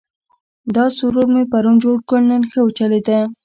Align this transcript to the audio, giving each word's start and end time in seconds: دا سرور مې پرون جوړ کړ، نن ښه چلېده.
دا 0.75 0.85
سرور 0.97 1.27
مې 1.33 1.43
پرون 1.51 1.75
جوړ 1.83 1.97
کړ، 2.09 2.19
نن 2.29 2.41
ښه 2.51 2.61
چلېده. 2.77 3.19